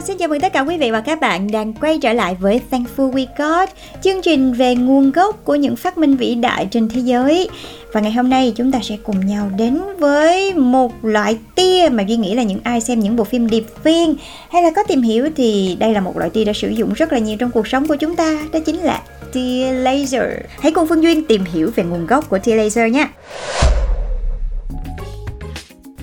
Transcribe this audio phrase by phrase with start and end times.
[0.00, 2.36] Hello xin chào mừng tất cả quý vị và các bạn đang quay trở lại
[2.40, 3.68] với Thankful We Got,
[4.02, 7.48] chương trình về nguồn gốc của những phát minh vĩ đại trên thế giới.
[7.92, 12.02] Và ngày hôm nay chúng ta sẽ cùng nhau đến với một loại tia mà
[12.02, 14.16] Duy nghĩ là những ai xem những bộ phim điệp viên
[14.50, 17.12] hay là có tìm hiểu thì đây là một loại tia đã sử dụng rất
[17.12, 20.24] là nhiều trong cuộc sống của chúng ta, đó chính là tia laser.
[20.60, 23.08] Hãy cùng Phương Duyên tìm hiểu về nguồn gốc của tia laser nha.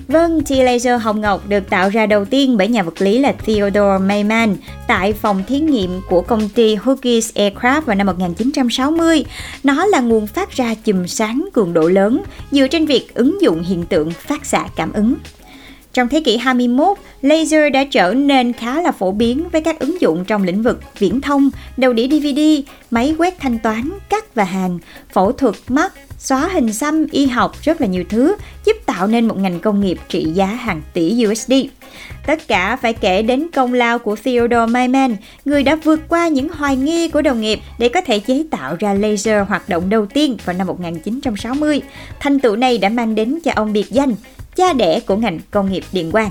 [0.08, 3.32] Vâng, tia laser hồng ngọc được tạo ra đầu tiên bởi nhà vật lý là
[3.32, 4.56] Theodore Mayman
[4.86, 9.24] tại phòng thí nghiệm của công ty Hughes Aircraft vào năm 1960.
[9.64, 13.62] Nó là nguồn phát ra chùm sáng cường độ lớn dựa trên việc ứng dụng
[13.62, 15.14] hiện tượng phát xạ cảm ứng.
[15.98, 20.00] Trong thế kỷ 21, laser đã trở nên khá là phổ biến với các ứng
[20.00, 22.40] dụng trong lĩnh vực viễn thông, đầu đĩa DVD,
[22.90, 24.78] máy quét thanh toán, cắt và hàng,
[25.12, 29.28] phẫu thuật mắt, xóa hình xăm, y học rất là nhiều thứ, giúp tạo nên
[29.28, 31.52] một ngành công nghiệp trị giá hàng tỷ USD.
[32.26, 36.48] Tất cả phải kể đến công lao của Theodore Mayman, người đã vượt qua những
[36.48, 40.06] hoài nghi của đồng nghiệp để có thể chế tạo ra laser hoạt động đầu
[40.06, 41.82] tiên vào năm 1960.
[42.20, 44.14] Thành tựu này đã mang đến cho ông biệt danh
[44.58, 46.30] cha đẻ của ngành công nghiệp điện quang.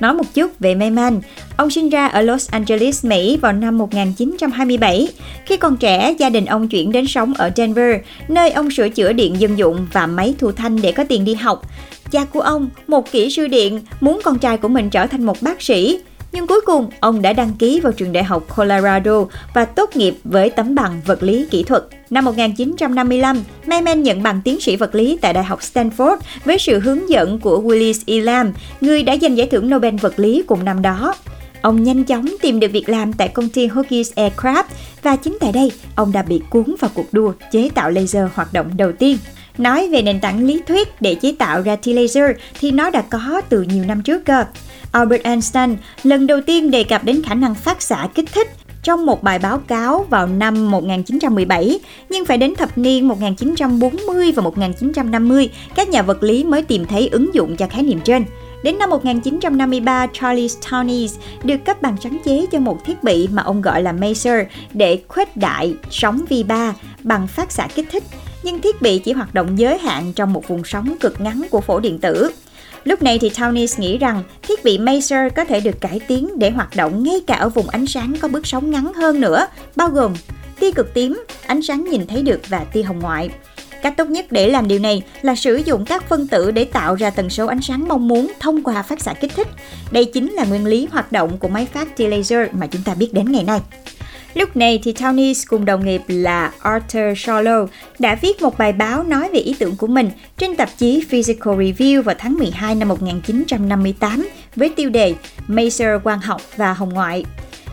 [0.00, 1.20] Nói một chút về Mayman,
[1.56, 5.08] ông sinh ra ở Los Angeles, Mỹ vào năm 1927.
[5.46, 7.96] Khi còn trẻ, gia đình ông chuyển đến sống ở Denver,
[8.28, 11.34] nơi ông sửa chữa điện dân dụng và máy thu thanh để có tiền đi
[11.34, 11.62] học.
[12.10, 15.42] Cha của ông, một kỹ sư điện, muốn con trai của mình trở thành một
[15.42, 15.98] bác sĩ.
[16.36, 19.24] Nhưng cuối cùng, ông đã đăng ký vào trường đại học Colorado
[19.54, 21.84] và tốt nghiệp với tấm bằng vật lý kỹ thuật.
[22.10, 26.78] Năm 1955, Mayman nhận bằng tiến sĩ vật lý tại Đại học Stanford với sự
[26.80, 30.82] hướng dẫn của Willis Elam, người đã giành giải thưởng Nobel vật lý cùng năm
[30.82, 31.14] đó.
[31.62, 34.64] Ông nhanh chóng tìm được việc làm tại công ty Hughes Aircraft
[35.02, 38.52] và chính tại đây, ông đã bị cuốn vào cuộc đua chế tạo laser hoạt
[38.52, 39.18] động đầu tiên.
[39.58, 42.30] Nói về nền tảng lý thuyết để chế tạo ra tia laser
[42.60, 44.44] thì nó đã có từ nhiều năm trước cơ.
[44.92, 48.48] Albert Einstein lần đầu tiên đề cập đến khả năng phát xạ kích thích
[48.82, 51.78] trong một bài báo cáo vào năm 1917,
[52.08, 57.08] nhưng phải đến thập niên 1940 và 1950, các nhà vật lý mới tìm thấy
[57.08, 58.24] ứng dụng cho khái niệm trên.
[58.62, 61.08] Đến năm 1953, Charles Townes
[61.44, 65.02] được cấp bằng sáng chế cho một thiết bị mà ông gọi là maser để
[65.08, 68.04] khuếch đại sóng vi ba bằng phát xạ kích thích,
[68.46, 71.60] nhưng thiết bị chỉ hoạt động giới hạn trong một vùng sóng cực ngắn của
[71.60, 72.30] phổ điện tử.
[72.84, 76.50] Lúc này thì Townes nghĩ rằng thiết bị Maser có thể được cải tiến để
[76.50, 79.46] hoạt động ngay cả ở vùng ánh sáng có bước sóng ngắn hơn nữa,
[79.76, 80.14] bao gồm
[80.60, 83.30] tia cực tím, ánh sáng nhìn thấy được và tia hồng ngoại.
[83.82, 86.94] Cách tốt nhất để làm điều này là sử dụng các phân tử để tạo
[86.94, 89.48] ra tần số ánh sáng mong muốn thông qua phát xạ kích thích.
[89.90, 92.94] Đây chính là nguyên lý hoạt động của máy phát tia laser mà chúng ta
[92.94, 93.60] biết đến ngày nay.
[94.36, 97.66] Lúc này thì Townes cùng đồng nghiệp là Arthur Sharlow
[97.98, 101.54] đã viết một bài báo nói về ý tưởng của mình trên tạp chí Physical
[101.54, 105.14] Review vào tháng 12 năm 1958 với tiêu đề
[105.46, 107.24] Maser quang học và hồng ngoại.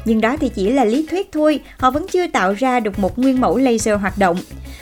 [0.05, 3.19] Nhưng đó thì chỉ là lý thuyết thôi, họ vẫn chưa tạo ra được một
[3.19, 4.37] nguyên mẫu laser hoạt động.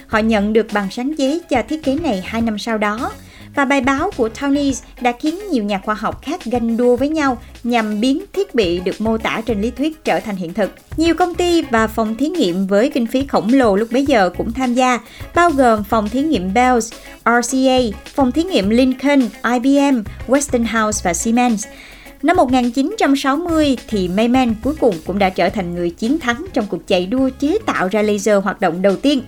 [0.07, 3.11] Họ nhận được bằng sáng chế cho thiết kế này 2 năm sau đó,
[3.55, 7.09] và bài báo của Townes đã khiến nhiều nhà khoa học khác ganh đua với
[7.09, 10.71] nhau nhằm biến thiết bị được mô tả trên lý thuyết trở thành hiện thực.
[10.97, 14.29] Nhiều công ty và phòng thí nghiệm với kinh phí khổng lồ lúc bấy giờ
[14.37, 14.99] cũng tham gia,
[15.35, 16.93] bao gồm phòng thí nghiệm Bells,
[17.25, 21.65] RCA, phòng thí nghiệm Lincoln, IBM, Westinghouse và Siemens.
[22.23, 26.87] Năm 1960 thì Mayman cuối cùng cũng đã trở thành người chiến thắng trong cuộc
[26.87, 29.21] chạy đua chế tạo ra laser hoạt động đầu tiên.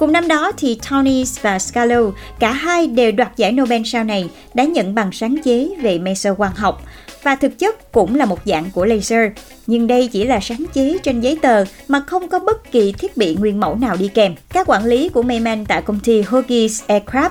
[0.00, 2.00] Cùng năm đó thì Townes và Scalo
[2.38, 6.36] cả hai đều đoạt giải Nobel sau này, đã nhận bằng sáng chế về laser
[6.36, 6.82] quang học
[7.22, 9.30] và thực chất cũng là một dạng của laser.
[9.66, 13.16] Nhưng đây chỉ là sáng chế trên giấy tờ mà không có bất kỳ thiết
[13.16, 14.34] bị nguyên mẫu nào đi kèm.
[14.48, 17.30] Các quản lý của Mayman tại công ty Hughes Aircraft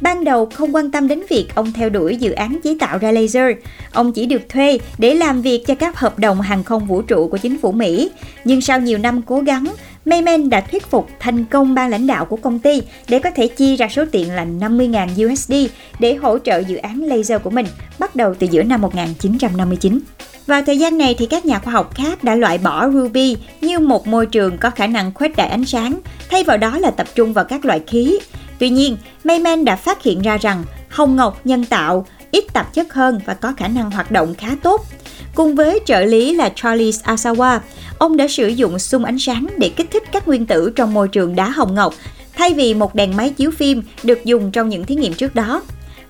[0.00, 3.12] ban đầu không quan tâm đến việc ông theo đuổi dự án chế tạo ra
[3.12, 3.56] laser.
[3.92, 7.28] Ông chỉ được thuê để làm việc cho các hợp đồng hàng không vũ trụ
[7.28, 8.10] của chính phủ Mỹ.
[8.44, 9.64] Nhưng sau nhiều năm cố gắng,
[10.04, 13.48] Mayman đã thuyết phục thành công ban lãnh đạo của công ty để có thể
[13.48, 15.52] chi ra số tiền là 50.000 USD
[15.98, 17.66] để hỗ trợ dự án laser của mình
[17.98, 20.00] bắt đầu từ giữa năm 1959.
[20.46, 23.78] Vào thời gian này thì các nhà khoa học khác đã loại bỏ Ruby như
[23.78, 26.00] một môi trường có khả năng khuếch đại ánh sáng,
[26.30, 28.18] thay vào đó là tập trung vào các loại khí.
[28.58, 32.94] Tuy nhiên, Mayman đã phát hiện ra rằng hồng ngọc nhân tạo ít tạp chất
[32.94, 34.86] hơn và có khả năng hoạt động khá tốt.
[35.34, 37.58] Cùng với trợ lý là Charles Asawa,
[37.98, 41.08] ông đã sử dụng xung ánh sáng để kích thích các nguyên tử trong môi
[41.08, 41.94] trường đá hồng ngọc,
[42.34, 45.62] thay vì một đèn máy chiếu phim được dùng trong những thí nghiệm trước đó.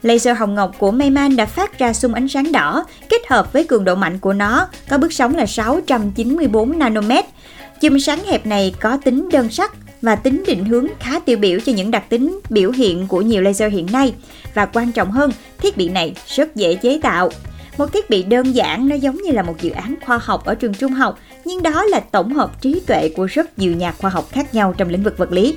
[0.02, 3.64] Laser hồng ngọc của Mayman đã phát ra xung ánh sáng đỏ kết hợp với
[3.64, 7.24] cường độ mạnh của nó có bước sóng là 694 nanomet.
[7.80, 11.60] Chùm sáng hẹp này có tính đơn sắc và tính định hướng khá tiêu biểu
[11.60, 14.14] cho những đặc tính biểu hiện của nhiều laser hiện nay.
[14.54, 17.30] Và quan trọng hơn, thiết bị này rất dễ chế tạo.
[17.78, 20.54] Một thiết bị đơn giản nó giống như là một dự án khoa học ở
[20.54, 24.10] trường trung học, nhưng đó là tổng hợp trí tuệ của rất nhiều nhà khoa
[24.10, 25.56] học khác nhau trong lĩnh vực vật lý.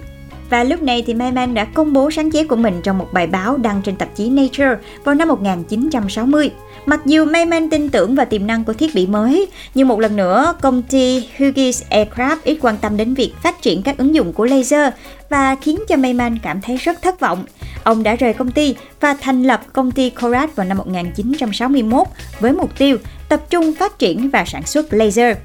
[0.50, 3.28] Và lúc này thì Mayman đã công bố sáng chế của mình trong một bài
[3.28, 6.52] báo đăng trên tạp chí Nature vào năm 1960.
[6.86, 10.16] Mặc dù Mayman tin tưởng vào tiềm năng của thiết bị mới, nhưng một lần
[10.16, 14.34] nữa công ty Hughes Aircraft ít quan tâm đến việc phát triển các ứng dụng
[14.34, 14.94] của laser
[15.30, 17.46] và khiến cho Mayman cảm thấy rất thất vọng.
[17.84, 22.08] Ông đã rời công ty và thành lập công ty Korat vào năm 1961
[22.40, 22.98] với mục tiêu
[23.30, 25.38] tập trung phát triển và sản xuất laser.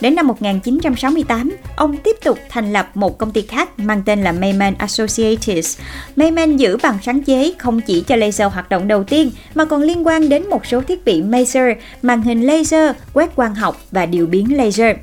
[0.00, 4.32] Đến năm 1968, ông tiếp tục thành lập một công ty khác mang tên là
[4.32, 5.78] Mayman Associates.
[6.16, 9.82] Mayman giữ bằng sáng chế không chỉ cho laser hoạt động đầu tiên mà còn
[9.82, 14.06] liên quan đến một số thiết bị maser, màn hình laser, quét quang học và
[14.06, 14.96] điều biến laser.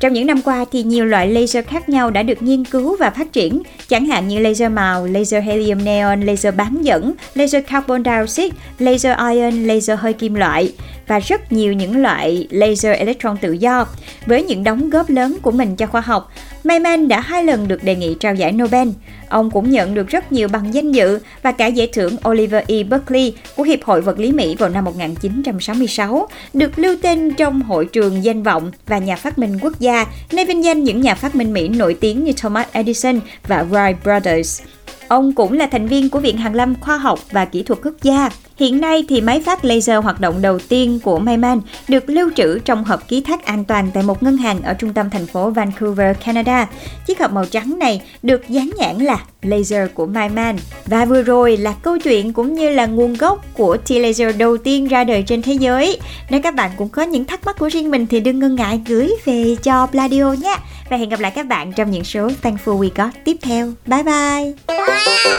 [0.00, 3.10] Trong những năm qua thì nhiều loại laser khác nhau đã được nghiên cứu và
[3.10, 8.02] phát triển, chẳng hạn như laser màu, laser helium neon, laser bán dẫn, laser carbon
[8.04, 10.72] dioxide, laser ion, laser hơi kim loại
[11.06, 13.86] và rất nhiều những loại laser electron tự do.
[14.26, 16.32] Với những đóng góp lớn của mình cho khoa học,
[16.64, 18.88] Mayman đã hai lần được đề nghị trao giải Nobel.
[19.34, 22.82] Ông cũng nhận được rất nhiều bằng danh dự và cả giải thưởng Oliver E.
[22.82, 27.84] Berkeley của Hiệp hội Vật lý Mỹ vào năm 1966, được lưu tên trong hội
[27.84, 31.34] trường danh vọng và nhà phát minh quốc gia, nơi vinh danh những nhà phát
[31.34, 34.62] minh Mỹ nổi tiếng như Thomas Edison và Wright Brothers.
[35.08, 37.94] Ông cũng là thành viên của Viện Hàn lâm Khoa học và Kỹ thuật Quốc
[38.02, 38.30] gia.
[38.56, 42.58] Hiện nay thì máy phát laser hoạt động đầu tiên của Mayman được lưu trữ
[42.58, 45.50] trong hộp ký thác an toàn tại một ngân hàng ở trung tâm thành phố
[45.50, 46.68] Vancouver, Canada.
[47.06, 50.56] Chiếc hộp màu trắng này được dán nhãn là laser của Mayman.
[50.86, 54.88] Và vừa rồi là câu chuyện cũng như là nguồn gốc của T-laser đầu tiên
[54.88, 56.00] ra đời trên thế giới.
[56.30, 58.80] Nếu các bạn cũng có những thắc mắc của riêng mình thì đừng ngần ngại
[58.86, 60.56] gửi về cho Pladio nhé.
[60.90, 63.72] Và hẹn gặp lại các bạn trong những số Thankful We Got tiếp theo.
[63.86, 64.52] Bye bye!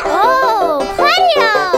[0.04, 1.75] Oh, Pladio!